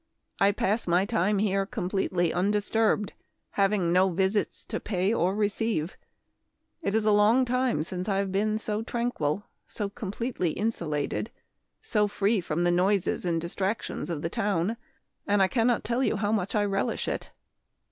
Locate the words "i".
0.39-0.51, 8.09-8.17, 15.39-15.47, 16.55-16.65